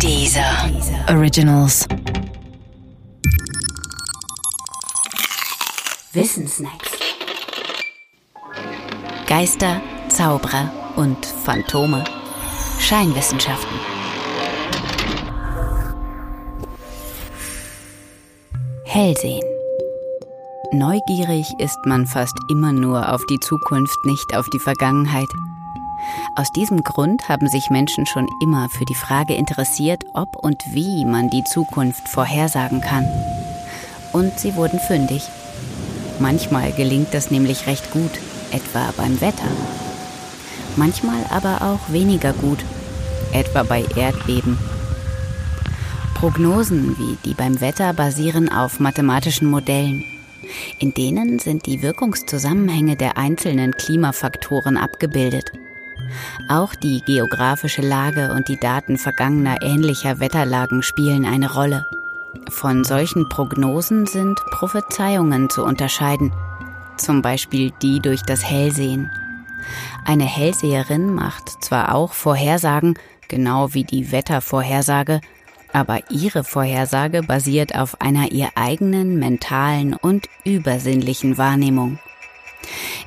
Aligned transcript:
Dieser 0.00 0.70
Originals. 1.08 1.86
Wissensnacks. 6.12 6.90
Geister, 9.26 9.80
Zauberer 10.08 10.70
und 10.96 11.24
Phantome. 11.24 12.04
Scheinwissenschaften. 12.78 13.78
Hellsehen. 18.84 19.42
Neugierig 20.72 21.46
ist 21.58 21.78
man 21.84 22.06
fast 22.06 22.36
immer 22.50 22.72
nur 22.72 23.12
auf 23.12 23.24
die 23.26 23.40
Zukunft, 23.40 23.96
nicht 24.04 24.36
auf 24.36 24.48
die 24.50 24.58
Vergangenheit. 24.58 25.28
Aus 26.36 26.50
diesem 26.50 26.82
Grund 26.82 27.28
haben 27.28 27.46
sich 27.46 27.70
Menschen 27.70 28.06
schon 28.06 28.26
immer 28.40 28.68
für 28.68 28.84
die 28.84 28.96
Frage 28.96 29.34
interessiert, 29.34 30.04
ob 30.14 30.34
und 30.34 30.74
wie 30.74 31.04
man 31.04 31.30
die 31.30 31.44
Zukunft 31.44 32.08
vorhersagen 32.08 32.80
kann. 32.80 33.06
Und 34.12 34.40
sie 34.40 34.56
wurden 34.56 34.80
fündig. 34.80 35.28
Manchmal 36.18 36.72
gelingt 36.72 37.14
das 37.14 37.30
nämlich 37.30 37.68
recht 37.68 37.92
gut, 37.92 38.10
etwa 38.50 38.92
beim 38.96 39.20
Wetter. 39.20 39.46
Manchmal 40.74 41.24
aber 41.30 41.62
auch 41.62 41.92
weniger 41.92 42.32
gut, 42.32 42.64
etwa 43.32 43.62
bei 43.62 43.84
Erdbeben. 43.94 44.58
Prognosen 46.14 46.98
wie 46.98 47.16
die 47.24 47.34
beim 47.34 47.60
Wetter 47.60 47.92
basieren 47.92 48.50
auf 48.50 48.80
mathematischen 48.80 49.48
Modellen. 49.48 50.04
In 50.80 50.94
denen 50.94 51.38
sind 51.38 51.66
die 51.66 51.80
Wirkungszusammenhänge 51.80 52.96
der 52.96 53.18
einzelnen 53.18 53.70
Klimafaktoren 53.72 54.76
abgebildet. 54.76 55.52
Auch 56.48 56.74
die 56.74 57.00
geografische 57.02 57.82
Lage 57.82 58.32
und 58.32 58.48
die 58.48 58.58
Daten 58.58 58.98
vergangener 58.98 59.62
ähnlicher 59.62 60.20
Wetterlagen 60.20 60.82
spielen 60.82 61.24
eine 61.24 61.52
Rolle. 61.52 61.86
Von 62.48 62.84
solchen 62.84 63.28
Prognosen 63.28 64.06
sind 64.06 64.38
Prophezeiungen 64.50 65.50
zu 65.50 65.64
unterscheiden, 65.64 66.32
zum 66.96 67.22
Beispiel 67.22 67.72
die 67.82 68.00
durch 68.00 68.22
das 68.22 68.44
Hellsehen. 68.44 69.10
Eine 70.04 70.24
Hellseherin 70.24 71.14
macht 71.14 71.64
zwar 71.64 71.94
auch 71.94 72.12
Vorhersagen, 72.12 72.98
genau 73.28 73.72
wie 73.72 73.84
die 73.84 74.12
Wettervorhersage, 74.12 75.20
aber 75.72 76.00
ihre 76.10 76.44
Vorhersage 76.44 77.22
basiert 77.22 77.74
auf 77.74 78.00
einer 78.00 78.30
ihr 78.30 78.50
eigenen 78.54 79.18
mentalen 79.18 79.94
und 79.94 80.28
übersinnlichen 80.44 81.36
Wahrnehmung. 81.36 81.98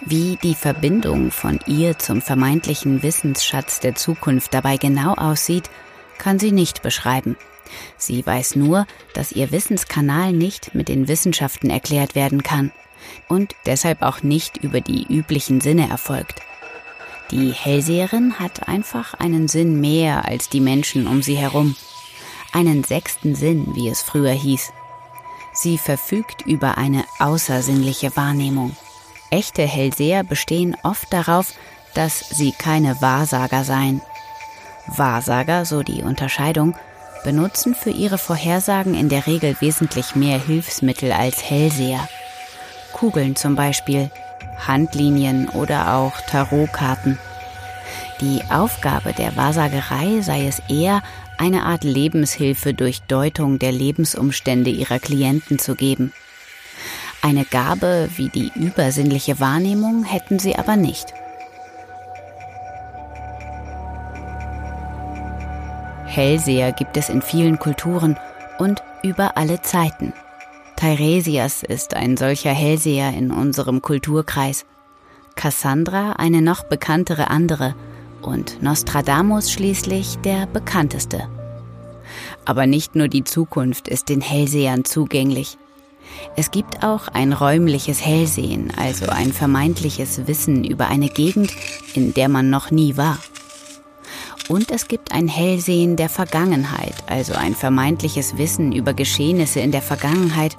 Wie 0.05 0.38
die 0.41 0.55
Verbindung 0.55 1.31
von 1.31 1.59
ihr 1.67 1.97
zum 1.97 2.22
vermeintlichen 2.22 3.03
Wissensschatz 3.03 3.80
der 3.80 3.95
Zukunft 3.95 4.53
dabei 4.53 4.77
genau 4.77 5.13
aussieht, 5.13 5.69
kann 6.17 6.39
sie 6.39 6.52
nicht 6.52 6.81
beschreiben. 6.81 7.36
Sie 7.97 8.25
weiß 8.25 8.55
nur, 8.55 8.88
dass 9.13 9.31
ihr 9.31 9.52
Wissenskanal 9.52 10.31
nicht 10.31 10.73
mit 10.73 10.88
den 10.88 11.08
Wissenschaften 11.08 11.69
erklärt 11.69 12.16
werden 12.16 12.44
kann 12.44 12.72
und 13.28 13.55
deshalb 13.66 14.02
auch 14.02 14.23
nicht 14.23 14.58
über 14.58 14.81
die 14.81 15.05
üblichen 15.08 15.61
Sinne 15.61 15.89
erfolgt. 15.89 16.41
Die 17.31 17.52
Hellseherin 17.52 18.39
hat 18.39 18.69
einfach 18.69 19.13
einen 19.13 19.47
Sinn 19.47 19.81
mehr 19.81 20.25
als 20.25 20.50
die 20.50 20.61
Menschen 20.61 21.08
um 21.08 21.22
sie 21.22 21.35
herum. 21.35 21.75
Einen 22.53 22.85
sechsten 22.85 23.35
Sinn, 23.35 23.75
wie 23.75 23.89
es 23.89 24.02
früher 24.02 24.31
hieß. 24.31 24.72
Sie 25.53 25.78
verfügt 25.78 26.44
über 26.45 26.78
eine 26.78 27.03
außersinnliche 27.19 28.16
Wahrnehmung. 28.16 28.78
Echte 29.30 29.64
Hellseher 29.64 30.23
bestehen 30.23 30.75
oft 30.83 31.11
darauf, 31.11 31.53
dass 31.94 32.30
sie 32.30 32.52
keine 32.52 33.02
Wahrsager 33.02 33.64
seien. 33.64 34.02
Wahrsager, 34.88 35.66
so 35.66 35.84
die 35.84 36.03
Unterscheidung, 36.03 36.75
benutzen 37.23 37.75
für 37.75 37.89
ihre 37.89 38.17
Vorhersagen 38.17 38.94
in 38.94 39.09
der 39.09 39.28
Regel 39.28 39.56
wesentlich 39.59 40.16
mehr 40.16 40.39
Hilfsmittel 40.39 41.11
als 41.11 41.44
Hellseher. 41.44 42.08
Kugeln 42.94 43.36
zum 43.36 43.56
Beispiel, 43.56 44.09
Handlinien 44.66 45.50
oder 45.50 45.96
auch 45.96 46.22
Tarotkarten. 46.22 47.19
Die 48.22 48.41
Aufgabe 48.50 49.13
der 49.13 49.35
Wahrsagerei 49.35 50.22
sei 50.22 50.47
es 50.47 50.62
eher, 50.69 51.03
eine 51.38 51.63
Art 51.63 51.84
Lebenshilfe 51.84 52.74
durch 52.74 53.01
Deutung 53.03 53.59
der 53.59 53.72
Lebensumstände 53.72 54.69
ihrer 54.69 55.00
Klienten 55.00 55.59
zu 55.59 55.75
geben. 55.75 56.13
Eine 57.27 57.43
Gabe 57.43 58.07
wie 58.15 58.29
die 58.29 58.53
übersinnliche 58.55 59.41
Wahrnehmung 59.41 60.05
hätten 60.05 60.39
sie 60.39 60.55
aber 60.55 60.77
nicht. 60.77 61.13
Hellseher 66.05 66.71
gibt 66.71 66.95
es 66.95 67.09
in 67.09 67.21
vielen 67.21 67.59
Kulturen 67.59 68.17
und 68.59 68.81
über 69.03 69.35
alle 69.35 69.61
Zeiten. 69.61 70.13
Teiresias 70.77 71.63
ist 71.63 71.95
ein 71.95 72.15
solcher 72.15 72.53
Hellseher 72.53 73.11
in 73.11 73.31
unserem 73.31 73.81
Kulturkreis. 73.81 74.65
Cassandra 75.35 76.13
eine 76.13 76.41
noch 76.41 76.63
bekanntere 76.63 77.29
andere 77.29 77.75
und 78.21 78.63
Nostradamus 78.63 79.51
schließlich 79.51 80.17
der 80.19 80.45
bekannteste. 80.45 81.27
Aber 82.45 82.67
nicht 82.67 82.95
nur 82.95 83.09
die 83.09 83.25
Zukunft 83.25 83.89
ist 83.89 84.07
den 84.07 84.21
Hellsehern 84.21 84.85
zugänglich. 84.85 85.57
Es 86.35 86.51
gibt 86.51 86.84
auch 86.84 87.07
ein 87.07 87.34
räumliches 87.34 88.03
Hellsehen, 88.06 88.72
also 88.78 89.07
ein 89.07 89.34
vermeintliches 89.34 90.28
Wissen 90.28 90.63
über 90.63 90.88
eine 90.88 91.09
Gegend, 91.09 91.51
in 91.94 92.13
der 92.13 92.29
man 92.29 92.50
noch 92.50 92.72
nie 92.72 92.97
war. 92.97 93.18
Und 94.50 94.72
es 94.72 94.88
gibt 94.88 95.12
ein 95.12 95.28
Hellsehen 95.28 95.95
der 95.97 96.09
Vergangenheit, 96.09 96.95
also 97.07 97.34
ein 97.34 97.53
vermeintliches 97.53 98.38
Wissen 98.38 98.72
über 98.72 98.94
Geschehnisse 98.94 99.59
in 99.59 99.72
der 99.72 99.81
Vergangenheit, 99.81 100.57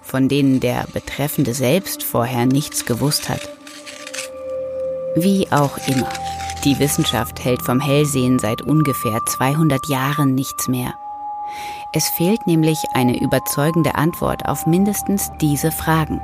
von 0.00 0.28
denen 0.28 0.58
der 0.58 0.86
Betreffende 0.92 1.54
selbst 1.54 2.02
vorher 2.02 2.46
nichts 2.46 2.84
gewusst 2.84 3.28
hat. 3.28 3.48
Wie 5.14 5.46
auch 5.52 5.78
immer, 5.86 6.08
die 6.64 6.78
Wissenschaft 6.78 7.44
hält 7.44 7.62
vom 7.62 7.80
Hellsehen 7.80 8.38
seit 8.38 8.62
ungefähr 8.62 9.20
200 9.24 9.88
Jahren 9.88 10.34
nichts 10.34 10.68
mehr. 10.68 10.94
Es 11.94 12.08
fehlt 12.08 12.46
nämlich 12.46 12.78
eine 12.94 13.18
überzeugende 13.18 13.94
Antwort 13.94 14.46
auf 14.46 14.66
mindestens 14.66 15.30
diese 15.40 15.70
Fragen. 15.70 16.20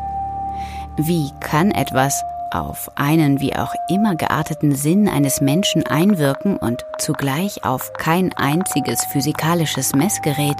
Wie 0.97 1.31
kann 1.41 1.71
etwas 1.71 2.25
auf 2.51 2.91
einen 2.97 3.41
wie 3.41 3.55
auch 3.55 3.75
immer 3.91 4.17
gearteten 4.17 4.75
Sinn 4.75 5.09
eines 5.09 5.43
Menschen 5.43 5.87
einwirken 5.87 6.57
und 6.57 6.87
zugleich 6.99 7.65
auf 7.65 7.93
kein 7.93 8.33
einziges 8.33 9.05
physikalisches 9.05 9.95
Messgerät? 9.95 10.57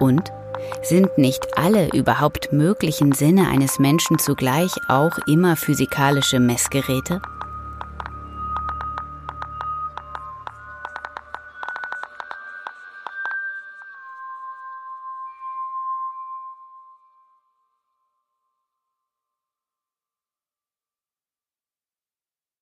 Und 0.00 0.32
sind 0.82 1.18
nicht 1.18 1.46
alle 1.56 1.88
überhaupt 1.90 2.52
möglichen 2.52 3.12
Sinne 3.12 3.48
eines 3.48 3.78
Menschen 3.78 4.18
zugleich 4.18 4.72
auch 4.88 5.18
immer 5.26 5.56
physikalische 5.56 6.40
Messgeräte? 6.40 7.20